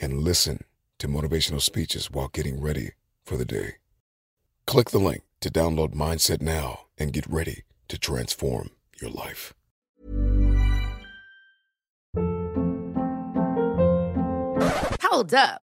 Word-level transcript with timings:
and 0.00 0.22
listen 0.22 0.64
to 0.98 1.08
motivational 1.08 1.60
speeches 1.60 2.10
while 2.10 2.28
getting 2.28 2.60
ready 2.60 2.92
for 3.24 3.36
the 3.36 3.44
day. 3.44 3.74
Click 4.66 4.90
the 4.90 4.98
link 4.98 5.22
to 5.40 5.50
download 5.50 5.94
Mindset 5.94 6.40
now 6.40 6.86
and 6.98 7.12
get 7.12 7.26
ready 7.26 7.62
to 7.88 7.98
transform 7.98 8.70
your 9.00 9.10
life. 9.10 9.54
Hold 15.02 15.34
up. 15.34 15.62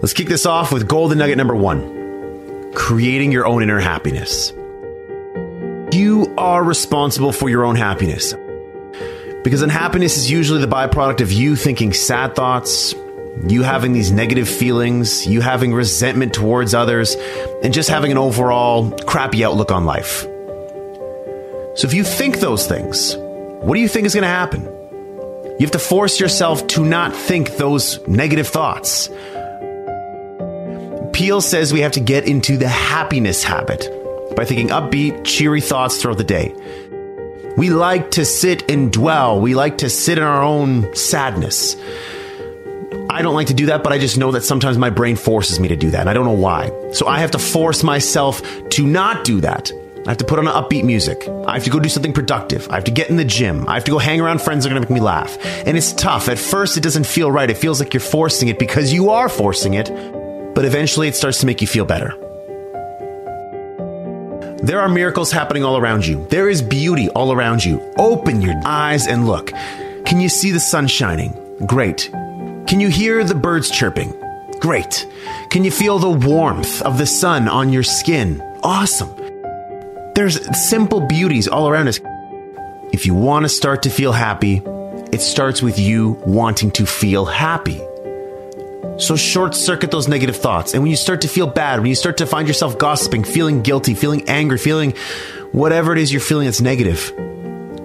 Let's 0.00 0.14
kick 0.14 0.28
this 0.28 0.46
off 0.46 0.72
with 0.72 0.88
golden 0.88 1.18
nugget 1.18 1.36
number 1.36 1.54
one 1.54 1.98
creating 2.74 3.32
your 3.32 3.46
own 3.46 3.62
inner 3.62 3.80
happiness. 3.80 4.52
You 5.92 6.32
are 6.38 6.62
responsible 6.62 7.32
for 7.32 7.50
your 7.50 7.64
own 7.64 7.76
happiness. 7.76 8.32
Because 9.42 9.60
unhappiness 9.60 10.16
is 10.16 10.30
usually 10.30 10.60
the 10.60 10.68
byproduct 10.68 11.20
of 11.20 11.32
you 11.32 11.56
thinking 11.56 11.92
sad 11.92 12.34
thoughts, 12.34 12.94
you 13.48 13.62
having 13.62 13.92
these 13.92 14.10
negative 14.12 14.48
feelings, 14.48 15.26
you 15.26 15.40
having 15.40 15.74
resentment 15.74 16.32
towards 16.32 16.74
others, 16.74 17.16
and 17.62 17.74
just 17.74 17.88
having 17.88 18.10
an 18.10 18.18
overall 18.18 18.90
crappy 19.00 19.44
outlook 19.44 19.70
on 19.72 19.84
life. 19.84 20.22
So 21.74 21.86
if 21.86 21.92
you 21.92 22.04
think 22.04 22.38
those 22.38 22.66
things, 22.66 23.16
what 23.16 23.74
do 23.74 23.80
you 23.80 23.88
think 23.88 24.06
is 24.06 24.14
going 24.14 24.22
to 24.22 24.28
happen? 24.28 24.62
You 24.62 25.66
have 25.66 25.72
to 25.72 25.78
force 25.78 26.20
yourself 26.20 26.66
to 26.68 26.84
not 26.84 27.14
think 27.14 27.56
those 27.56 28.06
negative 28.06 28.48
thoughts. 28.48 29.10
Peale 31.20 31.42
says 31.42 31.70
we 31.70 31.82
have 31.82 31.92
to 31.92 32.00
get 32.00 32.26
into 32.26 32.56
the 32.56 32.66
happiness 32.66 33.44
habit 33.44 33.86
by 34.34 34.46
thinking 34.46 34.68
upbeat, 34.68 35.22
cheery 35.22 35.60
thoughts 35.60 36.00
throughout 36.00 36.16
the 36.16 36.24
day. 36.24 36.54
We 37.58 37.68
like 37.68 38.12
to 38.12 38.24
sit 38.24 38.70
and 38.70 38.90
dwell. 38.90 39.38
We 39.38 39.54
like 39.54 39.76
to 39.78 39.90
sit 39.90 40.16
in 40.16 40.24
our 40.24 40.42
own 40.42 40.96
sadness. 40.96 41.76
I 43.10 43.20
don't 43.20 43.34
like 43.34 43.48
to 43.48 43.54
do 43.54 43.66
that, 43.66 43.82
but 43.82 43.92
I 43.92 43.98
just 43.98 44.16
know 44.16 44.30
that 44.30 44.44
sometimes 44.44 44.78
my 44.78 44.88
brain 44.88 45.14
forces 45.14 45.60
me 45.60 45.68
to 45.68 45.76
do 45.76 45.90
that, 45.90 46.00
and 46.00 46.08
I 46.08 46.14
don't 46.14 46.24
know 46.24 46.32
why. 46.32 46.72
So 46.94 47.06
I 47.06 47.18
have 47.18 47.32
to 47.32 47.38
force 47.38 47.82
myself 47.82 48.40
to 48.70 48.86
not 48.86 49.22
do 49.22 49.42
that. 49.42 49.70
I 50.06 50.08
have 50.08 50.18
to 50.18 50.24
put 50.24 50.38
on 50.38 50.46
upbeat 50.46 50.84
music. 50.84 51.28
I 51.46 51.52
have 51.52 51.64
to 51.64 51.70
go 51.70 51.78
do 51.78 51.90
something 51.90 52.14
productive. 52.14 52.66
I 52.70 52.76
have 52.76 52.84
to 52.84 52.90
get 52.90 53.10
in 53.10 53.16
the 53.16 53.26
gym. 53.26 53.68
I 53.68 53.74
have 53.74 53.84
to 53.84 53.90
go 53.90 53.98
hang 53.98 54.22
around 54.22 54.40
friends 54.40 54.64
that 54.64 54.70
are 54.70 54.74
going 54.74 54.86
to 54.86 54.90
make 54.90 55.02
me 55.02 55.04
laugh. 55.04 55.36
And 55.66 55.76
it's 55.76 55.92
tough. 55.92 56.30
At 56.30 56.38
first, 56.38 56.78
it 56.78 56.82
doesn't 56.82 57.04
feel 57.04 57.30
right. 57.30 57.50
It 57.50 57.58
feels 57.58 57.78
like 57.78 57.92
you're 57.92 58.00
forcing 58.00 58.48
it 58.48 58.58
because 58.58 58.90
you 58.90 59.10
are 59.10 59.28
forcing 59.28 59.74
it, 59.74 59.90
but 60.60 60.66
eventually 60.66 61.08
it 61.08 61.16
starts 61.16 61.40
to 61.40 61.46
make 61.46 61.62
you 61.62 61.66
feel 61.66 61.86
better. 61.86 62.10
There 64.62 64.78
are 64.78 64.90
miracles 64.90 65.32
happening 65.32 65.64
all 65.64 65.78
around 65.78 66.06
you. 66.06 66.26
There 66.28 66.50
is 66.50 66.60
beauty 66.60 67.08
all 67.08 67.32
around 67.32 67.64
you. 67.64 67.80
Open 67.96 68.42
your 68.42 68.60
eyes 68.66 69.06
and 69.06 69.26
look. 69.26 69.52
Can 70.04 70.20
you 70.20 70.28
see 70.28 70.50
the 70.50 70.60
sun 70.60 70.86
shining? 70.86 71.32
Great. 71.64 72.10
Can 72.12 72.78
you 72.78 72.90
hear 72.90 73.24
the 73.24 73.34
birds 73.34 73.70
chirping? 73.70 74.12
Great. 74.60 75.06
Can 75.48 75.64
you 75.64 75.70
feel 75.70 75.98
the 75.98 76.10
warmth 76.10 76.82
of 76.82 76.98
the 76.98 77.06
sun 77.06 77.48
on 77.48 77.72
your 77.72 77.82
skin? 77.82 78.42
Awesome. 78.62 79.08
There's 80.14 80.38
simple 80.68 81.00
beauties 81.00 81.48
all 81.48 81.70
around 81.70 81.88
us. 81.88 82.00
If 82.92 83.06
you 83.06 83.14
want 83.14 83.46
to 83.46 83.48
start 83.48 83.84
to 83.84 83.88
feel 83.88 84.12
happy, 84.12 84.60
it 85.10 85.22
starts 85.22 85.62
with 85.62 85.78
you 85.78 86.20
wanting 86.26 86.70
to 86.72 86.84
feel 86.84 87.24
happy. 87.24 87.80
So 88.98 89.16
short 89.16 89.54
circuit 89.54 89.90
those 89.90 90.08
negative 90.08 90.36
thoughts. 90.36 90.74
And 90.74 90.82
when 90.82 90.90
you 90.90 90.96
start 90.96 91.22
to 91.22 91.28
feel 91.28 91.46
bad, 91.46 91.80
when 91.80 91.88
you 91.88 91.94
start 91.94 92.18
to 92.18 92.26
find 92.26 92.46
yourself 92.46 92.78
gossiping, 92.78 93.24
feeling 93.24 93.62
guilty, 93.62 93.94
feeling 93.94 94.28
angry, 94.28 94.58
feeling 94.58 94.94
whatever 95.52 95.92
it 95.92 95.98
is 95.98 96.12
you're 96.12 96.20
feeling 96.20 96.46
that's 96.46 96.60
negative, 96.60 97.12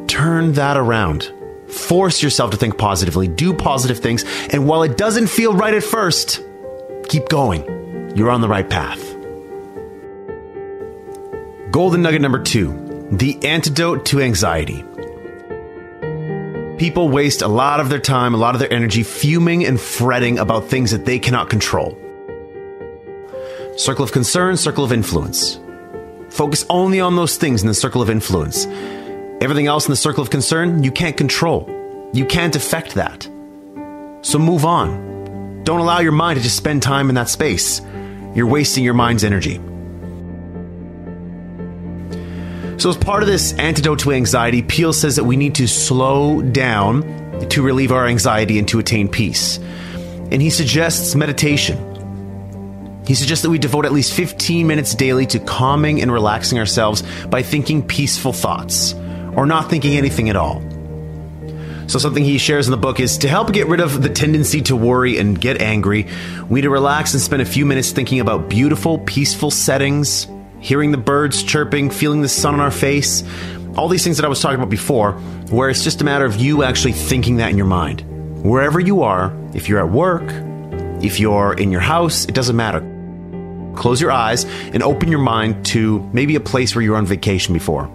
turn 0.07 0.53
that 0.53 0.77
around. 0.77 1.31
Force 1.67 2.21
yourself 2.21 2.51
to 2.51 2.57
think 2.57 2.77
positively, 2.77 3.27
do 3.27 3.53
positive 3.53 3.99
things. 3.99 4.23
And 4.51 4.67
while 4.67 4.83
it 4.83 4.97
doesn't 4.97 5.27
feel 5.27 5.53
right 5.53 5.73
at 5.73 5.83
first, 5.83 6.41
keep 7.09 7.27
going. 7.29 8.15
You're 8.15 8.29
on 8.29 8.41
the 8.41 8.47
right 8.47 8.69
path. 8.69 9.01
Golden 11.71 12.01
nugget 12.01 12.21
number 12.21 12.41
two 12.41 12.83
the 13.11 13.37
antidote 13.45 14.05
to 14.07 14.21
anxiety. 14.21 14.83
People 16.77 17.07
waste 17.07 17.41
a 17.41 17.47
lot 17.47 17.79
of 17.79 17.87
their 17.89 17.99
time, 17.99 18.33
a 18.33 18.37
lot 18.37 18.53
of 18.53 18.59
their 18.59 18.73
energy 18.73 19.01
fuming 19.01 19.65
and 19.65 19.79
fretting 19.79 20.37
about 20.39 20.65
things 20.65 20.91
that 20.91 21.05
they 21.05 21.19
cannot 21.19 21.49
control. 21.49 21.97
Circle 23.77 24.03
of 24.03 24.11
concern, 24.11 24.57
circle 24.57 24.83
of 24.83 24.91
influence. 24.91 25.57
Focus 26.29 26.65
only 26.69 26.99
on 26.99 27.15
those 27.15 27.37
things 27.37 27.61
in 27.61 27.67
the 27.69 27.73
circle 27.73 28.01
of 28.01 28.09
influence. 28.09 28.65
Everything 29.39 29.67
else 29.67 29.85
in 29.85 29.91
the 29.91 29.95
circle 29.95 30.21
of 30.21 30.29
concern, 30.29 30.83
you 30.83 30.91
can't 30.91 31.15
control. 31.15 31.69
You 32.13 32.25
can't 32.25 32.55
affect 32.57 32.95
that. 32.95 33.23
So 34.21 34.37
move 34.37 34.65
on. 34.65 35.63
Don't 35.63 35.79
allow 35.79 35.99
your 35.99 36.11
mind 36.11 36.37
to 36.37 36.43
just 36.43 36.57
spend 36.57 36.83
time 36.83 37.07
in 37.07 37.15
that 37.15 37.29
space. 37.29 37.81
You're 38.33 38.47
wasting 38.47 38.83
your 38.83 38.93
mind's 38.93 39.23
energy. 39.23 39.61
So, 42.85 42.91
as 42.91 42.97
part 42.97 43.23
of 43.23 43.27
this 43.27 43.53
antidote 43.53 43.97
to 44.01 44.11
anxiety, 44.11 44.61
Peale 44.61 44.93
says 44.93 45.15
that 45.15 45.23
we 45.23 45.37
need 45.37 45.55
to 45.55 45.67
slow 45.67 46.43
down 46.43 47.01
to 47.49 47.63
relieve 47.63 47.91
our 47.91 48.05
anxiety 48.05 48.59
and 48.59 48.67
to 48.67 48.77
attain 48.77 49.09
peace. 49.09 49.57
And 50.29 50.39
he 50.39 50.51
suggests 50.51 51.15
meditation. 51.15 51.79
He 53.07 53.15
suggests 53.15 53.41
that 53.41 53.49
we 53.49 53.57
devote 53.57 53.85
at 53.85 53.91
least 53.91 54.13
15 54.13 54.67
minutes 54.67 54.93
daily 54.93 55.25
to 55.25 55.39
calming 55.39 55.99
and 55.99 56.11
relaxing 56.11 56.59
ourselves 56.59 57.01
by 57.25 57.41
thinking 57.41 57.81
peaceful 57.81 58.33
thoughts 58.33 58.93
or 59.35 59.47
not 59.47 59.67
thinking 59.67 59.97
anything 59.97 60.29
at 60.29 60.35
all. 60.35 60.61
So, 61.87 61.97
something 61.97 62.23
he 62.23 62.37
shares 62.37 62.67
in 62.67 62.71
the 62.71 62.77
book 62.77 62.99
is 62.99 63.17
to 63.17 63.27
help 63.27 63.51
get 63.51 63.65
rid 63.65 63.79
of 63.79 64.03
the 64.03 64.09
tendency 64.09 64.61
to 64.61 64.75
worry 64.75 65.17
and 65.17 65.41
get 65.41 65.59
angry, 65.59 66.05
we 66.49 66.57
need 66.57 66.65
to 66.65 66.69
relax 66.69 67.13
and 67.15 67.21
spend 67.23 67.41
a 67.41 67.45
few 67.45 67.65
minutes 67.65 67.93
thinking 67.93 68.19
about 68.19 68.47
beautiful, 68.47 68.99
peaceful 68.99 69.49
settings, 69.49 70.27
hearing 70.65 70.89
the 70.89 70.97
birds 70.97 71.43
chirping, 71.43 71.91
feeling 71.91 72.23
the 72.23 72.27
sun 72.27 72.55
on 72.55 72.59
our 72.59 72.71
face, 72.71 73.23
all 73.77 73.87
these 73.87 74.03
things 74.03 74.17
that 74.17 74.25
I 74.25 74.29
was 74.29 74.41
talking 74.41 74.57
about 74.57 74.71
before, 74.71 75.11
where 75.51 75.69
it's 75.69 75.83
just 75.83 76.01
a 76.01 76.03
matter 76.03 76.25
of 76.25 76.37
you 76.37 76.63
actually 76.63 76.93
thinking 76.93 77.37
that 77.37 77.51
in 77.51 77.57
your 77.57 77.67
mind. 77.67 78.01
Wherever 78.43 78.79
you 78.79 79.03
are, 79.03 79.31
if 79.53 79.69
you're 79.69 79.79
at 79.79 79.91
work, 79.91 80.23
if 81.03 81.19
you're 81.19 81.53
in 81.53 81.71
your 81.71 81.81
house, 81.81 82.25
it 82.25 82.33
doesn't 82.33 82.55
matter. 82.55 82.81
Close 83.75 84.01
your 84.01 84.11
eyes 84.11 84.45
and 84.73 84.81
open 84.81 85.09
your 85.09 85.19
mind 85.19 85.67
to 85.67 85.99
maybe 86.13 86.35
a 86.35 86.39
place 86.39 86.73
where 86.73 86.81
you 86.81 86.91
were 86.91 86.97
on 86.97 87.05
vacation 87.05 87.53
before. 87.53 87.85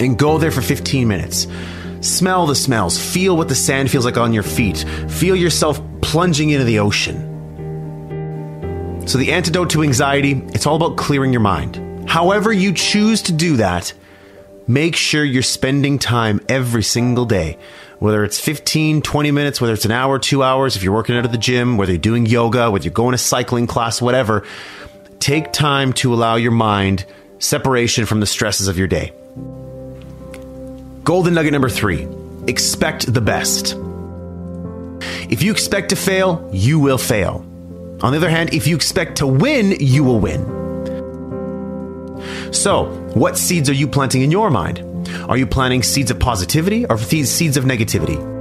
And 0.00 0.18
go 0.18 0.38
there 0.38 0.50
for 0.50 0.62
15 0.62 1.06
minutes. 1.06 1.46
Smell 2.00 2.46
the 2.46 2.56
smells, 2.56 2.98
feel 2.98 3.36
what 3.36 3.48
the 3.48 3.54
sand 3.54 3.92
feels 3.92 4.04
like 4.04 4.16
on 4.16 4.32
your 4.32 4.42
feet, 4.42 4.78
feel 5.08 5.36
yourself 5.36 5.80
plunging 6.02 6.50
into 6.50 6.64
the 6.64 6.80
ocean. 6.80 7.25
So, 9.06 9.18
the 9.18 9.32
antidote 9.32 9.70
to 9.70 9.84
anxiety, 9.84 10.42
it's 10.48 10.66
all 10.66 10.74
about 10.74 10.96
clearing 10.96 11.32
your 11.32 11.40
mind. 11.40 12.08
However, 12.08 12.52
you 12.52 12.72
choose 12.72 13.22
to 13.22 13.32
do 13.32 13.58
that, 13.58 13.92
make 14.66 14.96
sure 14.96 15.22
you're 15.22 15.44
spending 15.44 16.00
time 16.00 16.40
every 16.48 16.82
single 16.82 17.24
day. 17.24 17.56
Whether 18.00 18.24
it's 18.24 18.40
15, 18.40 19.02
20 19.02 19.30
minutes, 19.30 19.60
whether 19.60 19.74
it's 19.74 19.84
an 19.84 19.92
hour, 19.92 20.18
two 20.18 20.42
hours, 20.42 20.74
if 20.74 20.82
you're 20.82 20.92
working 20.92 21.16
out 21.16 21.24
at 21.24 21.30
the 21.30 21.38
gym, 21.38 21.76
whether 21.76 21.92
you're 21.92 22.00
doing 22.00 22.26
yoga, 22.26 22.68
whether 22.68 22.82
you're 22.82 22.92
going 22.92 23.12
to 23.12 23.18
cycling 23.18 23.68
class, 23.68 24.02
whatever, 24.02 24.44
take 25.20 25.52
time 25.52 25.92
to 25.92 26.12
allow 26.12 26.34
your 26.34 26.50
mind 26.50 27.06
separation 27.38 28.06
from 28.06 28.18
the 28.18 28.26
stresses 28.26 28.66
of 28.66 28.76
your 28.76 28.88
day. 28.88 29.12
Golden 31.04 31.34
nugget 31.34 31.52
number 31.52 31.68
three 31.68 32.08
expect 32.48 33.12
the 33.12 33.20
best. 33.20 33.76
If 35.30 35.44
you 35.44 35.52
expect 35.52 35.90
to 35.90 35.96
fail, 35.96 36.50
you 36.52 36.80
will 36.80 36.98
fail. 36.98 37.45
On 38.02 38.12
the 38.12 38.18
other 38.18 38.28
hand, 38.28 38.52
if 38.52 38.66
you 38.66 38.76
expect 38.76 39.16
to 39.18 39.26
win, 39.26 39.74
you 39.80 40.04
will 40.04 40.20
win. 40.20 40.44
So, 42.52 42.86
what 43.14 43.38
seeds 43.38 43.70
are 43.70 43.74
you 43.74 43.88
planting 43.88 44.22
in 44.22 44.30
your 44.30 44.50
mind? 44.50 44.80
Are 45.28 45.36
you 45.36 45.46
planting 45.46 45.82
seeds 45.82 46.10
of 46.10 46.18
positivity 46.18 46.84
or 46.86 46.98
seeds 46.98 47.56
of 47.56 47.64
negativity? 47.64 48.34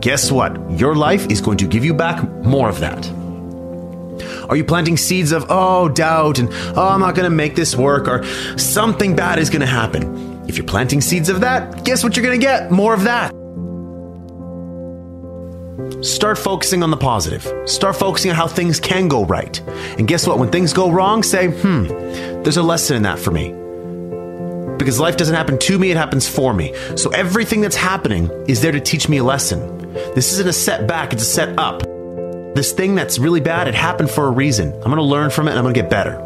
Guess 0.00 0.32
what? 0.32 0.58
Your 0.72 0.96
life 0.96 1.30
is 1.30 1.40
going 1.40 1.58
to 1.58 1.66
give 1.66 1.84
you 1.84 1.94
back 1.94 2.28
more 2.42 2.68
of 2.68 2.80
that. 2.80 3.08
Are 4.48 4.56
you 4.56 4.64
planting 4.64 4.96
seeds 4.96 5.30
of, 5.30 5.46
oh, 5.48 5.88
doubt 5.88 6.40
and, 6.40 6.48
oh, 6.76 6.88
I'm 6.88 7.00
not 7.00 7.14
going 7.14 7.30
to 7.30 7.34
make 7.34 7.54
this 7.54 7.76
work 7.76 8.08
or 8.08 8.24
something 8.58 9.14
bad 9.14 9.38
is 9.38 9.48
going 9.48 9.60
to 9.60 9.66
happen? 9.66 10.44
If 10.48 10.56
you're 10.56 10.66
planting 10.66 11.00
seeds 11.00 11.28
of 11.28 11.40
that, 11.40 11.84
guess 11.84 12.02
what 12.02 12.16
you're 12.16 12.26
going 12.26 12.38
to 12.38 12.44
get? 12.44 12.72
More 12.72 12.94
of 12.94 13.04
that. 13.04 13.32
Start 16.02 16.36
focusing 16.36 16.82
on 16.82 16.90
the 16.90 16.96
positive. 16.96 17.48
Start 17.64 17.94
focusing 17.94 18.32
on 18.32 18.36
how 18.36 18.48
things 18.48 18.80
can 18.80 19.06
go 19.06 19.24
right. 19.24 19.60
And 19.96 20.08
guess 20.08 20.26
what? 20.26 20.36
When 20.36 20.50
things 20.50 20.72
go 20.72 20.90
wrong, 20.90 21.22
say, 21.22 21.46
hmm, 21.46 21.84
there's 22.42 22.56
a 22.56 22.62
lesson 22.62 22.96
in 22.96 23.04
that 23.04 23.20
for 23.20 23.30
me. 23.30 23.52
Because 24.78 24.98
life 24.98 25.16
doesn't 25.16 25.36
happen 25.36 25.60
to 25.60 25.78
me, 25.78 25.92
it 25.92 25.96
happens 25.96 26.28
for 26.28 26.52
me. 26.52 26.74
So 26.96 27.10
everything 27.10 27.60
that's 27.60 27.76
happening 27.76 28.28
is 28.48 28.62
there 28.62 28.72
to 28.72 28.80
teach 28.80 29.08
me 29.08 29.18
a 29.18 29.22
lesson. 29.22 29.92
This 30.16 30.32
isn't 30.32 30.48
a 30.48 30.52
setback, 30.52 31.12
it's 31.12 31.22
a 31.22 31.26
set 31.26 31.56
up. 31.56 31.82
This 32.56 32.72
thing 32.72 32.96
that's 32.96 33.20
really 33.20 33.40
bad, 33.40 33.68
it 33.68 33.74
happened 33.76 34.10
for 34.10 34.26
a 34.26 34.30
reason. 34.30 34.72
I'm 34.84 34.92
to 34.92 35.02
learn 35.02 35.30
from 35.30 35.46
it 35.46 35.52
and 35.52 35.58
I'm 35.60 35.72
to 35.72 35.80
get 35.80 35.88
better. 35.88 36.16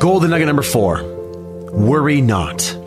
Golden 0.00 0.30
nugget 0.30 0.46
number 0.46 0.62
four 0.62 1.02
worry 1.70 2.22
not. 2.22 2.81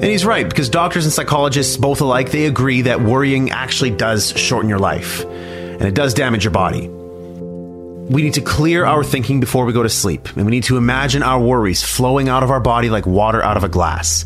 And 0.00 0.04
he's 0.04 0.24
right, 0.24 0.48
because 0.48 0.68
doctors 0.68 1.04
and 1.04 1.12
psychologists, 1.12 1.76
both 1.76 2.00
alike, 2.00 2.30
they 2.30 2.46
agree 2.46 2.82
that 2.82 3.00
worrying 3.00 3.50
actually 3.50 3.90
does 3.90 4.30
shorten 4.38 4.68
your 4.68 4.78
life, 4.78 5.24
and 5.24 5.82
it 5.82 5.94
does 5.94 6.14
damage 6.14 6.44
your 6.44 6.52
body. 6.52 6.86
We 6.86 8.22
need 8.22 8.34
to 8.34 8.40
clear 8.40 8.84
our 8.84 9.02
thinking 9.02 9.40
before 9.40 9.64
we 9.64 9.72
go 9.72 9.82
to 9.82 9.88
sleep, 9.88 10.28
and 10.36 10.44
we 10.46 10.52
need 10.52 10.62
to 10.64 10.76
imagine 10.76 11.24
our 11.24 11.40
worries 11.40 11.82
flowing 11.82 12.28
out 12.28 12.44
of 12.44 12.50
our 12.52 12.60
body 12.60 12.90
like 12.90 13.06
water 13.06 13.42
out 13.42 13.56
of 13.56 13.64
a 13.64 13.68
glass. 13.68 14.24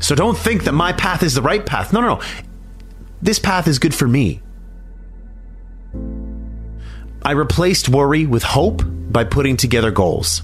So 0.00 0.16
don't 0.16 0.36
think 0.36 0.64
that 0.64 0.72
my 0.72 0.92
path 0.92 1.22
is 1.22 1.34
the 1.34 1.42
right 1.42 1.64
path. 1.64 1.92
No, 1.92 2.00
no, 2.00 2.16
no. 2.16 2.20
This 3.22 3.38
path 3.38 3.68
is 3.68 3.78
good 3.78 3.94
for 3.94 4.08
me. 4.08 4.42
I 7.22 7.30
replaced 7.30 7.88
worry 7.88 8.26
with 8.26 8.42
hope 8.42 8.82
by 8.84 9.22
putting 9.22 9.56
together 9.56 9.92
goals. 9.92 10.42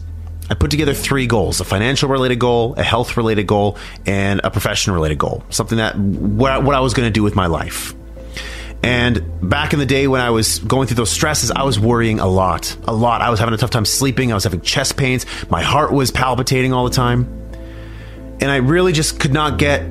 I 0.51 0.55
put 0.55 0.71
together 0.71 0.95
three 0.95 1.27
goals 1.27 1.61
a 1.61 1.65
financial 1.65 2.09
related 2.09 2.39
goal, 2.39 2.75
a 2.77 2.83
health 2.83 3.17
related 3.17 3.47
goal, 3.47 3.77
and 4.07 4.41
a 4.45 4.51
profession 4.51 4.93
related 4.93 5.19
goal. 5.19 5.45
Something 5.51 5.79
that 5.79 5.97
what, 5.99 6.53
I 6.53 6.81
was 6.81 6.95
going 6.95 7.07
to 7.07 7.13
do 7.13 7.23
with 7.23 7.35
my 7.35 7.47
life. 7.47 7.95
And 8.83 9.41
back 9.43 9.73
in 9.73 9.81
the 9.81 9.87
day 9.87 10.07
when 10.07 10.21
I 10.21 10.31
was 10.31 10.61
going 10.61 10.87
through 10.87 10.97
those 10.97 11.11
stresses, 11.11 11.51
I 11.51 11.65
was 11.65 11.81
worrying 11.81 12.21
a 12.21 12.27
lot. 12.27 12.77
A 12.87 12.95
lot. 12.95 13.21
I 13.21 13.31
was 13.31 13.41
having 13.41 13.55
a 13.55 13.57
tough 13.57 13.71
time 13.71 13.85
sleeping. 13.85 14.31
I 14.31 14.35
was 14.35 14.45
having 14.45 14.61
chest 14.61 14.97
pains. 14.97 15.27
My 15.51 15.63
heart 15.63 15.93
was 15.93 16.11
palpitating 16.11 16.73
all 16.73 16.85
the 16.85 16.95
time. 16.95 17.25
And 18.41 18.51
I 18.51 18.57
really 18.57 18.93
just 18.93 19.19
could 19.19 19.33
not 19.33 19.59
get, 19.59 19.83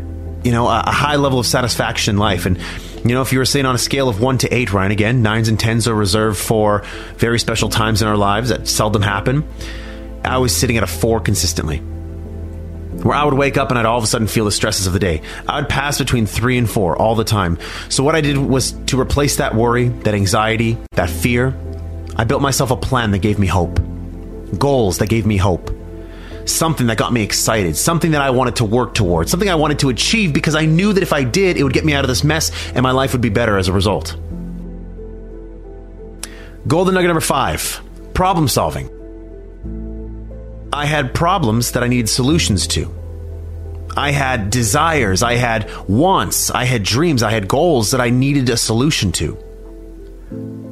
you 0.43 0.53
know, 0.53 0.67
a 0.69 0.89
high 0.89 1.17
level 1.17 1.37
of 1.37 1.45
satisfaction 1.45 2.15
in 2.15 2.17
life. 2.17 2.45
And, 2.45 2.57
you 3.03 3.13
know, 3.13 3.21
if 3.21 3.33
you 3.33 3.39
were 3.39 3.45
saying 3.45 3.65
on 3.65 3.75
a 3.75 3.79
scale 3.79 4.07
of 4.07 4.21
one 4.21 4.37
to 4.37 4.53
eight, 4.53 4.71
Ryan, 4.71 4.91
again, 4.91 5.21
nines 5.21 5.49
and 5.49 5.59
tens 5.59 5.85
are 5.89 5.93
reserved 5.93 6.37
for 6.37 6.83
very 7.17 7.39
special 7.39 7.67
times 7.67 8.01
in 8.01 8.07
our 8.07 8.15
lives 8.15 8.49
that 8.49 8.69
seldom 8.69 9.01
happen. 9.01 9.45
I 10.27 10.37
was 10.37 10.55
sitting 10.55 10.77
at 10.77 10.83
a 10.83 10.87
four 10.87 11.19
consistently. 11.19 11.77
Where 11.77 13.15
I 13.15 13.23
would 13.23 13.35
wake 13.35 13.57
up 13.57 13.69
and 13.69 13.77
I'd 13.77 13.85
all 13.85 13.97
of 13.97 14.03
a 14.03 14.07
sudden 14.07 14.27
feel 14.27 14.45
the 14.45 14.51
stresses 14.51 14.87
of 14.87 14.93
the 14.93 14.99
day. 14.99 15.21
I 15.47 15.59
would 15.59 15.69
pass 15.69 15.97
between 15.97 16.25
three 16.25 16.57
and 16.57 16.69
four 16.69 16.97
all 16.97 17.15
the 17.15 17.23
time. 17.23 17.59
So, 17.89 18.03
what 18.03 18.15
I 18.15 18.21
did 18.21 18.37
was 18.37 18.71
to 18.87 18.99
replace 18.99 19.37
that 19.37 19.53
worry, 19.53 19.89
that 19.89 20.13
anxiety, 20.13 20.77
that 20.91 21.09
fear, 21.09 21.55
I 22.15 22.23
built 22.23 22.41
myself 22.41 22.71
a 22.71 22.75
plan 22.75 23.11
that 23.11 23.19
gave 23.19 23.37
me 23.37 23.45
hope, 23.45 23.79
goals 24.57 24.97
that 24.97 25.09
gave 25.09 25.27
me 25.27 25.37
hope, 25.37 25.71
something 26.45 26.87
that 26.87 26.97
got 26.97 27.13
me 27.13 27.21
excited, 27.21 27.77
something 27.77 28.11
that 28.11 28.21
I 28.21 28.31
wanted 28.31 28.55
to 28.57 28.65
work 28.65 28.95
towards, 28.95 29.29
something 29.29 29.49
I 29.49 29.55
wanted 29.55 29.79
to 29.79 29.89
achieve 29.89 30.33
because 30.33 30.55
I 30.55 30.65
knew 30.65 30.93
that 30.93 31.03
if 31.03 31.13
I 31.13 31.23
did, 31.23 31.57
it 31.57 31.63
would 31.63 31.73
get 31.73 31.85
me 31.85 31.93
out 31.93 32.03
of 32.03 32.07
this 32.07 32.23
mess 32.23 32.51
and 32.73 32.81
my 32.81 32.91
life 32.91 33.11
would 33.11 33.21
be 33.21 33.29
better 33.29 33.57
as 33.57 33.67
a 33.67 33.73
result. 33.73 34.15
Golden 36.67 36.95
nugget 36.95 37.07
number 37.07 37.21
five 37.21 37.81
problem 38.13 38.47
solving. 38.47 38.89
I 40.73 40.85
had 40.85 41.13
problems 41.13 41.71
that 41.71 41.83
I 41.83 41.87
needed 41.87 42.09
solutions 42.09 42.67
to. 42.67 42.93
I 43.95 44.11
had 44.11 44.51
desires, 44.51 45.23
I 45.23 45.35
had 45.35 45.71
wants, 45.87 46.51
I 46.51 46.65
had 46.65 46.83
dreams, 46.83 47.23
I 47.23 47.31
had 47.31 47.47
goals 47.47 47.91
that 47.91 48.01
I 48.01 48.11
needed 48.11 48.49
a 48.49 48.57
solution 48.57 49.11
to. 49.13 49.37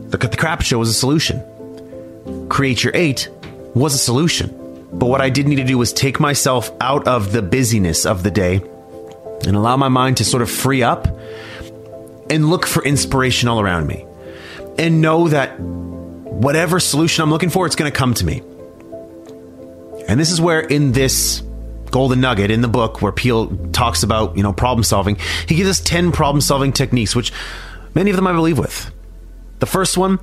The, 0.10 0.18
the 0.18 0.38
crap 0.38 0.62
show 0.62 0.78
was 0.78 0.90
a 0.90 0.94
solution. 0.94 1.42
Create 2.50 2.84
Your 2.84 2.96
Eight 2.96 3.30
was 3.74 3.96
a 3.96 3.98
solution. 3.98 4.50
But 4.94 5.08
what 5.08 5.22
I 5.22 5.30
did 5.30 5.48
need 5.48 5.56
to 5.56 5.64
do 5.64 5.78
was 5.78 5.92
take 5.92 6.20
myself 6.20 6.72
out 6.80 7.08
of 7.08 7.32
the 7.32 7.42
busyness 7.42 8.06
of 8.06 8.22
the 8.22 8.32
day 8.32 8.58
and 8.58 9.56
allow 9.56 9.76
my 9.76 9.90
mind 9.90 10.18
to 10.18 10.26
sort 10.26 10.44
of 10.44 10.50
free 10.50 10.84
up 10.84 11.08
and 12.30 12.50
look 12.50 12.66
for 12.66 12.84
inspiration 12.84 13.50
all 13.50 13.60
around 13.60 13.88
me. 13.88 14.06
And 14.78 15.02
know 15.02 15.30
that 15.30 15.60
whatever 15.60 16.80
solution 16.80 17.24
I'm 17.24 17.30
looking 17.30 17.50
for, 17.50 17.66
it's 17.66 17.76
going 17.76 17.92
to 17.92 17.98
come 17.98 18.14
to 18.16 18.26
me. 18.26 18.44
And 20.08 20.20
this 20.20 20.32
is 20.32 20.40
where 20.40 20.60
in 20.60 20.92
this 20.92 21.42
golden 21.92 22.22
nugget 22.22 22.52
in 22.52 22.62
the 22.62 22.68
book 22.68 23.02
where 23.02 23.12
Peale 23.12 23.48
talks 23.72 24.04
about, 24.04 24.36
you 24.36 24.44
know, 24.44 24.54
problem 24.54 24.84
solving, 24.84 25.18
he 25.48 25.56
gives 25.56 25.70
us 25.70 25.80
10 25.80 26.12
problem 26.12 26.42
solving 26.42 26.74
techniques, 26.74 27.16
which 27.16 27.32
many 27.94 28.10
of 28.10 28.16
them 28.16 28.28
I 28.28 28.34
believe 28.34 28.58
with. 28.58 28.92
The 29.60 29.66
first 29.66 29.98
one, 29.98 30.20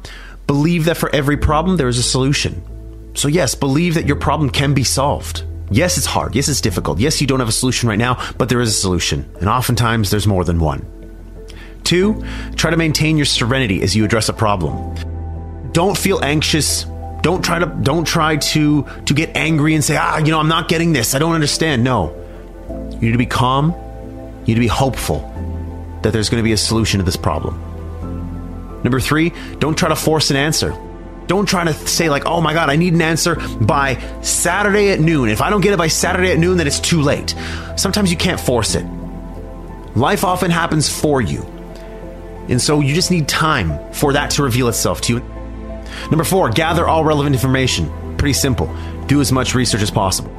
believe 0.47 0.85
that 0.85 0.97
for 0.97 1.15
every 1.15 1.37
problem 1.37 1.77
there 1.77 1.89
is 1.89 1.99
a 1.99 2.03
solution. 2.03 2.63
So 3.15 3.29
yes, 3.29 3.55
believe 3.55 3.95
that 3.95 4.07
your 4.07 4.17
problem 4.17 4.51
can 4.51 4.75
be 4.75 4.85
solved. 4.85 5.45
Yes, 5.71 5.97
it's 5.97 6.07
hard. 6.07 6.35
Yes, 6.35 6.49
it's 6.49 6.61
difficult. 6.61 6.99
Yes, 6.99 7.21
you 7.21 7.27
don't 7.27 7.41
have 7.41 7.49
a 7.49 7.53
solution 7.53 7.89
right 7.89 7.99
now, 7.99 8.23
but 8.37 8.51
there 8.51 8.61
is 8.61 8.69
a 8.69 8.79
solution. 8.79 9.29
And 9.41 9.49
oftentimes 9.49 10.11
there's 10.11 10.27
more 10.27 10.45
than 10.45 10.61
one. 10.61 10.87
Two, 11.85 12.23
try 12.57 12.71
to 12.71 12.77
maintain 12.77 13.17
your 13.17 13.27
serenity 13.27 13.83
as 13.83 13.97
you 13.97 14.05
address 14.05 14.29
a 14.29 14.33
problem 14.33 14.95
Don't 15.73 15.97
feel 15.97 16.23
anxious. 16.23 16.85
Don't 17.23 17.43
try 17.45 17.59
to 17.59 17.67
don't 17.67 18.05
try 18.05 18.37
to 18.37 18.85
to 19.07 19.15
get 19.15 19.37
angry 19.37 19.75
and 19.75 19.83
say, 19.83 19.97
"Ah, 19.97 20.19
you 20.19 20.31
know, 20.31 20.41
I'm 20.41 20.49
not 20.49 20.69
getting 20.69 20.93
this. 20.93 21.15
I 21.15 21.19
don't 21.19 21.35
understand." 21.35 21.85
No. 21.85 22.13
You 22.69 23.09
need 23.09 23.13
to 23.13 23.19
be 23.19 23.27
calm. 23.27 23.75
You 24.45 24.49
need 24.49 24.55
to 24.55 24.61
be 24.61 24.67
hopeful 24.67 25.29
that 26.03 26.13
there's 26.13 26.29
going 26.29 26.43
to 26.43 26.45
be 26.45 26.53
a 26.53 26.57
solution 26.57 26.99
to 26.99 27.05
this 27.05 27.17
problem. 27.17 27.61
Number 28.83 28.99
3, 28.99 29.33
don't 29.61 29.77
try 29.77 29.89
to 29.89 29.97
force 29.97 30.31
an 30.31 30.37
answer. 30.37 30.75
Don't 31.29 31.47
try 31.47 31.65
to 31.65 31.73
say 31.87 32.11
like, 32.11 32.27
"Oh 32.27 32.41
my 32.41 32.53
god, 32.53 32.69
I 32.69 32.77
need 32.77 32.93
an 32.95 33.03
answer 33.03 33.37
by 33.61 33.99
Saturday 34.23 34.91
at 34.91 35.01
noon. 35.01 35.29
If 35.29 35.41
I 35.41 35.51
don't 35.51 35.61
get 35.61 35.73
it 35.73 35.79
by 35.79 35.87
Saturday 35.87 36.33
at 36.33 36.39
noon, 36.39 36.57
then 36.59 36.67
it's 36.67 36.81
too 36.81 37.01
late." 37.01 37.35
Sometimes 37.77 38.11
you 38.11 38.17
can't 38.17 38.41
force 38.41 38.75
it. 38.75 38.85
Life 39.95 40.25
often 40.25 40.51
happens 40.51 40.89
for 40.89 41.21
you. 41.21 41.47
And 42.49 42.61
so 42.61 42.81
you 42.81 42.95
just 42.95 43.11
need 43.11 43.29
time 43.29 43.79
for 43.93 44.13
that 44.15 44.31
to 44.31 44.43
reveal 44.43 44.69
itself 44.69 45.01
to 45.03 45.15
you. 45.15 45.23
Number 46.11 46.25
four, 46.25 46.51
gather 46.51 46.87
all 46.87 47.05
relevant 47.05 47.35
information. 47.35 48.17
Pretty 48.17 48.35
simple. 48.35 48.75
Do 49.07 49.21
as 49.21 49.33
much 49.33 49.55
research 49.55 49.83
as 49.83 49.91
possible. 49.91 50.31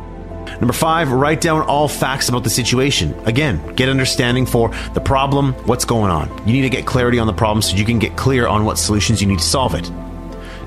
Number 0.59 0.73
five, 0.73 1.11
write 1.11 1.41
down 1.41 1.61
all 1.63 1.87
facts 1.87 2.29
about 2.29 2.43
the 2.43 2.49
situation. 2.49 3.13
Again, 3.25 3.75
get 3.75 3.89
understanding 3.89 4.45
for 4.45 4.69
the 4.93 5.01
problem, 5.01 5.53
what's 5.65 5.85
going 5.85 6.11
on. 6.11 6.29
You 6.47 6.53
need 6.53 6.61
to 6.61 6.69
get 6.69 6.85
clarity 6.85 7.19
on 7.19 7.27
the 7.27 7.33
problem 7.33 7.61
so 7.61 7.75
you 7.75 7.85
can 7.85 7.99
get 7.99 8.15
clear 8.15 8.47
on 8.47 8.63
what 8.63 8.77
solutions 8.77 9.21
you 9.21 9.27
need 9.27 9.39
to 9.39 9.45
solve 9.45 9.75
it. 9.75 9.89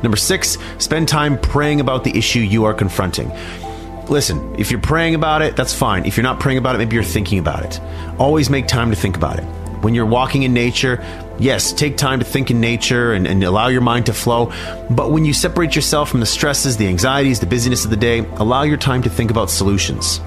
Number 0.02 0.16
six, 0.16 0.58
spend 0.78 1.08
time 1.08 1.38
praying 1.38 1.80
about 1.80 2.04
the 2.04 2.16
issue 2.16 2.40
you 2.40 2.64
are 2.64 2.74
confronting. 2.74 3.30
Listen, 4.08 4.54
if 4.58 4.70
you're 4.70 4.80
praying 4.80 5.14
about 5.14 5.42
it, 5.42 5.56
that's 5.56 5.74
fine. 5.74 6.04
If 6.04 6.16
you're 6.16 6.24
not 6.24 6.40
praying 6.40 6.58
about 6.58 6.74
it, 6.74 6.78
maybe 6.78 6.94
you're 6.94 7.04
thinking 7.04 7.38
about 7.38 7.64
it. 7.64 7.80
Always 8.18 8.50
make 8.50 8.66
time 8.66 8.90
to 8.90 8.96
think 8.96 9.16
about 9.16 9.38
it. 9.38 9.44
When 9.86 9.94
you're 9.94 10.04
walking 10.04 10.42
in 10.42 10.52
nature, 10.52 11.00
yes, 11.38 11.72
take 11.72 11.96
time 11.96 12.18
to 12.18 12.24
think 12.24 12.50
in 12.50 12.60
nature 12.60 13.12
and, 13.12 13.24
and, 13.24 13.44
allow 13.44 13.68
your 13.68 13.82
mind 13.82 14.06
to 14.06 14.12
flow. 14.12 14.52
But 14.90 15.12
when 15.12 15.24
you 15.24 15.32
separate 15.32 15.76
yourself 15.76 16.10
from 16.10 16.18
the 16.18 16.26
stresses, 16.26 16.76
the 16.76 16.88
anxieties, 16.88 17.38
the 17.38 17.46
busyness 17.46 17.84
of 17.84 17.92
the 17.92 17.96
day, 17.96 18.18
allow 18.18 18.64
your 18.64 18.78
time 18.78 19.02
to 19.02 19.08
think 19.08 19.30
about 19.30 19.48
solutions. 19.48 20.20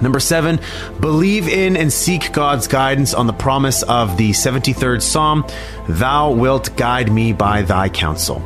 Number 0.00 0.18
seven, 0.18 0.60
believe 0.98 1.46
in 1.46 1.76
and 1.76 1.92
seek 1.92 2.32
God's 2.32 2.68
guidance 2.68 3.12
on 3.12 3.26
the 3.26 3.34
promise 3.34 3.82
of 3.82 4.16
the 4.16 4.30
73rd 4.30 5.02
Psalm 5.02 5.46
Thou 5.90 6.32
wilt 6.32 6.74
guide 6.78 7.12
me 7.12 7.34
by 7.34 7.60
thy 7.60 7.90
counsel. 7.90 8.38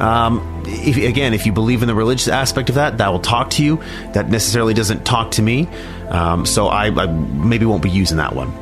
Um, 0.00 0.62
if, 0.66 0.96
again, 0.96 1.34
if 1.34 1.44
you 1.44 1.52
believe 1.52 1.82
in 1.82 1.86
the 1.86 1.94
religious 1.94 2.28
aspect 2.28 2.70
of 2.70 2.76
that, 2.76 2.96
that 2.96 3.12
will 3.12 3.20
talk 3.20 3.50
to 3.50 3.62
you. 3.62 3.82
That 4.14 4.30
necessarily 4.30 4.72
doesn't 4.72 5.04
talk 5.04 5.32
to 5.32 5.42
me. 5.42 5.68
Um, 6.08 6.46
so 6.46 6.68
I, 6.68 6.86
I 6.86 7.06
maybe 7.08 7.66
won't 7.66 7.82
be 7.82 7.90
using 7.90 8.16
that 8.16 8.34
one. 8.34 8.61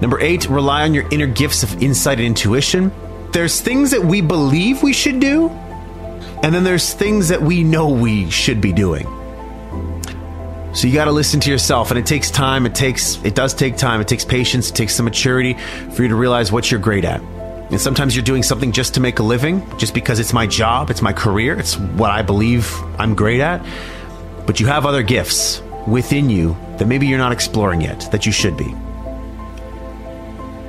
Number 0.00 0.20
eight, 0.20 0.48
rely 0.48 0.82
on 0.82 0.94
your 0.94 1.06
inner 1.10 1.26
gifts 1.26 1.62
of 1.62 1.82
insight 1.82 2.18
and 2.18 2.26
intuition. 2.26 2.92
There's 3.32 3.60
things 3.60 3.90
that 3.92 4.04
we 4.04 4.20
believe 4.20 4.82
we 4.82 4.92
should 4.92 5.20
do, 5.20 5.48
and 6.42 6.54
then 6.54 6.64
there's 6.64 6.92
things 6.94 7.28
that 7.28 7.40
we 7.42 7.62
know 7.62 7.88
we 7.88 8.30
should 8.30 8.60
be 8.60 8.72
doing. 8.72 9.06
So 10.72 10.86
you 10.86 10.94
got 10.94 11.06
to 11.06 11.12
listen 11.12 11.40
to 11.40 11.50
yourself, 11.50 11.90
and 11.90 11.98
it 11.98 12.06
takes 12.06 12.30
time. 12.30 12.64
It 12.64 12.74
takes 12.74 13.22
it 13.24 13.34
does 13.34 13.54
take 13.54 13.76
time. 13.76 14.00
It 14.00 14.08
takes 14.08 14.24
patience. 14.24 14.70
It 14.70 14.74
takes 14.74 14.94
some 14.94 15.04
maturity 15.04 15.54
for 15.92 16.02
you 16.02 16.08
to 16.08 16.14
realize 16.14 16.52
what 16.52 16.70
you're 16.70 16.80
great 16.80 17.04
at. 17.04 17.20
And 17.70 17.80
sometimes 17.80 18.16
you're 18.16 18.24
doing 18.24 18.42
something 18.42 18.72
just 18.72 18.94
to 18.94 19.00
make 19.00 19.20
a 19.20 19.22
living, 19.22 19.64
just 19.78 19.94
because 19.94 20.18
it's 20.18 20.32
my 20.32 20.46
job, 20.46 20.90
it's 20.90 21.02
my 21.02 21.12
career, 21.12 21.56
it's 21.56 21.78
what 21.78 22.10
I 22.10 22.22
believe 22.22 22.72
I'm 22.98 23.14
great 23.14 23.40
at. 23.40 23.64
But 24.44 24.58
you 24.58 24.66
have 24.66 24.86
other 24.86 25.04
gifts 25.04 25.62
within 25.86 26.30
you 26.30 26.56
that 26.78 26.86
maybe 26.86 27.06
you're 27.06 27.18
not 27.18 27.30
exploring 27.30 27.80
yet, 27.80 28.08
that 28.10 28.26
you 28.26 28.32
should 28.32 28.56
be. 28.56 28.74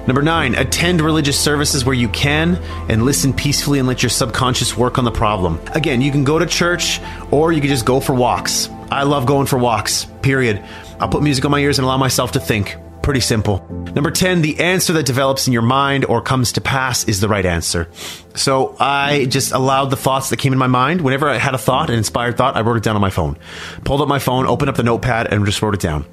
Number 0.07 0.21
nine, 0.21 0.55
attend 0.55 0.99
religious 1.01 1.39
services 1.39 1.85
where 1.85 1.95
you 1.95 2.09
can 2.09 2.55
and 2.89 3.03
listen 3.05 3.33
peacefully 3.33 3.79
and 3.79 3.87
let 3.87 4.01
your 4.01 4.09
subconscious 4.09 4.75
work 4.75 4.97
on 4.97 5.05
the 5.05 5.11
problem. 5.11 5.59
Again, 5.73 6.01
you 6.01 6.11
can 6.11 6.23
go 6.23 6.39
to 6.39 6.45
church 6.45 6.99
or 7.29 7.51
you 7.51 7.61
can 7.61 7.69
just 7.69 7.85
go 7.85 7.99
for 7.99 8.13
walks. 8.13 8.67
I 8.89 9.03
love 9.03 9.25
going 9.25 9.45
for 9.45 9.57
walks, 9.59 10.05
period. 10.21 10.63
I'll 10.99 11.09
put 11.09 11.23
music 11.23 11.45
on 11.45 11.51
my 11.51 11.59
ears 11.59 11.77
and 11.77 11.85
allow 11.85 11.97
myself 11.97 12.31
to 12.33 12.39
think. 12.39 12.77
Pretty 13.03 13.19
simple. 13.19 13.65
Number 13.95 14.11
10, 14.11 14.41
the 14.41 14.59
answer 14.59 14.93
that 14.93 15.05
develops 15.05 15.47
in 15.47 15.53
your 15.53 15.63
mind 15.63 16.05
or 16.05 16.21
comes 16.21 16.51
to 16.53 16.61
pass 16.61 17.03
is 17.05 17.19
the 17.19 17.27
right 17.27 17.45
answer. 17.45 17.89
So 18.35 18.75
I 18.79 19.25
just 19.25 19.51
allowed 19.51 19.85
the 19.85 19.95
thoughts 19.95 20.29
that 20.29 20.37
came 20.37 20.53
in 20.53 20.59
my 20.59 20.67
mind. 20.67 21.01
Whenever 21.01 21.27
I 21.27 21.37
had 21.37 21.55
a 21.55 21.57
thought, 21.57 21.89
an 21.89 21.95
inspired 21.95 22.37
thought, 22.37 22.55
I 22.55 22.61
wrote 22.61 22.77
it 22.77 22.83
down 22.83 22.95
on 22.95 23.01
my 23.01 23.09
phone. 23.09 23.37
Pulled 23.85 24.01
up 24.01 24.07
my 24.07 24.19
phone, 24.19 24.45
opened 24.45 24.69
up 24.69 24.77
the 24.77 24.83
notepad, 24.83 25.33
and 25.33 25.45
just 25.45 25.61
wrote 25.61 25.73
it 25.73 25.79
down. 25.79 26.05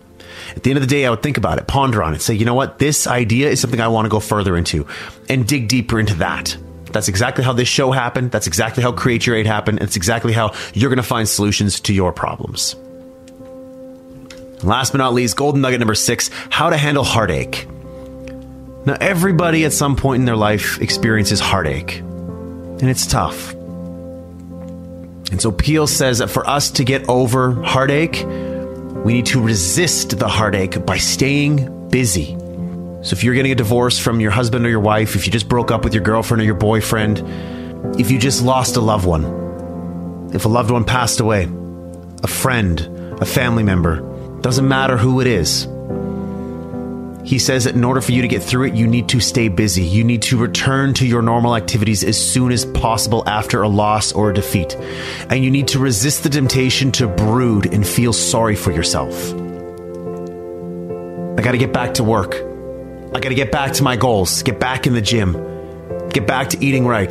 At 0.57 0.63
the 0.63 0.71
end 0.71 0.79
of 0.79 0.83
the 0.83 0.89
day, 0.89 1.07
I 1.07 1.11
would 1.11 1.23
think 1.23 1.37
about 1.37 1.59
it, 1.59 1.67
ponder 1.67 2.03
on 2.03 2.15
it, 2.15 2.23
say, 2.23 2.35
you 2.35 2.45
know 2.45 2.55
what, 2.55 2.79
this 2.79 3.07
idea 3.07 3.51
is 3.51 3.61
something 3.61 3.81
I 3.81 3.89
want 3.89 4.07
to 4.07 4.11
go 4.11 4.21
further 4.21 4.57
into 4.57 4.87
and 5.29 5.47
dig 5.47 5.69
deeper 5.69 6.01
into 6.01 6.15
that. 6.15 6.57
That's 6.93 7.09
exactly 7.09 7.45
how 7.45 7.53
this 7.53 7.69
show 7.69 7.91
happened. 7.91 8.31
That's 8.31 8.47
exactly 8.47 8.83
how 8.83 8.93
Create 8.93 9.27
Your 9.27 9.37
Eight 9.37 9.47
happened. 9.47 9.81
It's 9.83 9.97
exactly 9.97 10.33
how 10.33 10.55
you're 10.73 10.91
going 10.91 10.97
to 10.97 11.03
find 11.03 11.29
solutions 11.29 11.81
to 11.81 11.93
your 11.93 12.13
problems. 12.13 12.77
Last 14.63 14.91
but 14.91 14.99
not 14.99 15.15
least, 15.15 15.37
golden 15.37 15.61
nugget 15.61 15.81
number 15.81 15.95
six 15.95 16.31
how 16.51 16.71
to 16.71 16.77
handle 16.77 17.05
heartache. 17.05 17.67
Now, 18.87 18.97
everybody 19.01 19.65
at 19.67 19.73
some 19.73 19.97
point 19.97 20.21
in 20.21 20.25
their 20.25 20.37
life 20.37 20.81
experiences 20.81 21.41
heartache, 21.41 21.99
and 21.99 22.85
it's 22.85 23.07
tough. 23.07 23.53
And 25.31 25.43
so 25.43 25.53
Peale 25.53 25.87
says 25.87 26.19
that 26.19 26.29
for 26.29 26.49
us 26.49 26.71
to 26.73 26.85
get 26.85 27.07
over 27.09 27.53
heartache, 27.63 28.25
we 29.09 29.15
need 29.15 29.25
to 29.25 29.41
resist 29.41 30.19
the 30.19 30.29
heartache 30.29 30.85
by 30.85 30.99
staying 30.99 31.89
busy. 31.89 32.37
So 33.01 33.15
if 33.15 33.25
you're 33.25 33.33
getting 33.33 33.53
a 33.53 33.55
divorce 33.55 33.99
from 33.99 34.21
your 34.21 34.31
husband 34.31 34.67
or 34.67 34.69
your 34.69 34.81
wife, 34.81 35.17
if 35.17 35.25
you 35.25 35.33
just 35.33 35.49
broke 35.49 35.71
up 35.71 35.83
with 35.83 35.95
your 35.95 36.03
girlfriend 36.03 36.43
or 36.43 36.45
your 36.45 36.55
boyfriend, 36.55 37.25
if 37.99 38.11
you 38.11 38.19
just 38.19 38.43
lost 38.43 38.77
a 38.77 38.83
loved 38.83 39.07
one, 39.07 39.25
if 40.35 40.45
a 40.45 40.49
loved 40.49 40.71
one 40.71 40.85
passed 40.85 41.21
away, 41.21 41.49
a 42.23 42.27
friend, 42.27 42.83
a 43.19 43.25
family 43.25 43.63
member, 43.63 44.03
doesn't 44.43 44.69
matter 44.69 44.99
who 44.99 45.23
it 45.23 45.27
is. 45.27 45.67
He 47.29 47.39
says 47.39 47.65
that 47.65 47.75
in 47.75 47.85
order 47.85 48.01
for 48.01 48.13
you 48.13 48.23
to 48.23 48.29
get 48.29 48.43
through 48.43 48.69
it, 48.69 48.75
you 48.75 48.87
need 48.87 49.11
to 49.11 49.21
stay 49.21 49.49
busy. 49.49 49.83
You 49.83 50.03
need 50.03 50.23
to 50.23 50.39
return 50.39 50.95
to 50.95 51.07
your 51.07 51.21
normal 51.21 51.55
activities 51.55 52.03
as 52.03 52.17
soon 52.19 52.53
as 52.53 52.65
possible 52.65 53.23
after 53.29 53.61
a 53.61 53.69
loss 53.69 54.13
or 54.13 54.31
a 54.31 54.35
defeat. 54.35 54.75
And 55.29 55.45
you 55.45 55.51
need 55.51 55.69
to 55.69 55.79
resist 55.79 56.23
the 56.23 56.31
temptation 56.31 56.91
to 56.93 57.07
brood 57.07 57.67
and 57.67 57.87
feel 57.87 58.15
sorry 58.15 58.57
for 58.57 58.73
yourself. 58.73 59.13
I 61.39 61.43
gotta 61.43 61.59
get 61.59 61.71
back 61.71 61.93
to 61.95 62.03
work. 62.03 62.35
I 62.35 63.21
gotta 63.21 63.35
get 63.35 63.53
back 63.53 63.75
to 63.75 63.83
my 63.83 63.97
goals, 63.97 64.43
get 64.43 64.59
back 64.59 64.87
in 64.87 64.95
the 64.95 65.03
gym, 65.03 65.35
get 66.09 66.27
back 66.27 66.49
to 66.49 66.65
eating 66.65 66.87
right, 66.87 67.11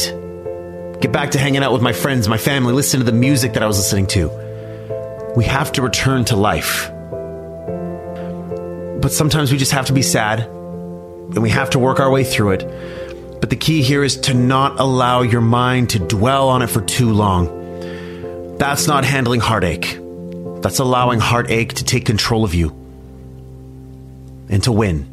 get 1.00 1.12
back 1.12 1.30
to 1.32 1.38
hanging 1.38 1.62
out 1.62 1.74
with 1.74 1.84
my 1.84 1.94
friends, 1.94 2.28
my 2.28 2.40
family, 2.40 2.74
listen 2.74 3.02
to 3.02 3.06
the 3.06 3.12
music 3.12 3.54
that 3.54 3.62
I 3.62 3.68
was 3.68 3.78
listening 3.78 4.08
to. 4.08 5.34
We 5.36 5.46
have 5.46 5.72
to 5.74 5.84
return 5.84 6.26
to 6.26 6.36
life. 6.36 6.90
But 9.08 9.14
sometimes 9.14 9.54
we 9.54 9.58
just 9.58 9.72
have 9.72 9.86
to 9.86 9.94
be 9.94 10.02
sad 10.02 10.42
and 10.42 11.42
we 11.42 11.50
have 11.52 11.70
to 11.70 11.80
work 11.80 12.02
our 12.02 12.12
way 12.12 12.26
through 12.26 12.52
it. 12.52 13.40
But 13.40 13.50
the 13.50 13.56
key 13.56 13.82
here 13.82 14.04
is 14.04 14.18
to 14.18 14.34
not 14.34 14.82
allow 14.82 15.22
your 15.22 15.40
mind 15.40 15.92
to 15.92 16.00
dwell 16.00 16.50
on 16.50 16.62
it 16.62 16.68
for 16.68 16.82
too 16.82 17.14
long. 17.14 18.58
That's 18.58 18.86
not 18.86 19.06
handling 19.06 19.40
heartache. 19.40 19.98
That's 20.62 20.80
allowing 20.80 21.22
heartache 21.22 21.76
to 21.76 21.86
take 21.86 22.06
control 22.06 22.44
of 22.44 22.54
you 22.54 22.72
and 24.50 24.62
to 24.64 24.74
win. 24.74 25.08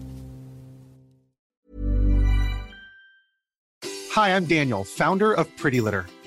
Hi, 4.11 4.35
I'm 4.35 4.47
Daniel, 4.47 4.83
founder 4.83 5.33
of 5.33 5.57
Pretty 5.57 5.81
Litter. 5.81 6.07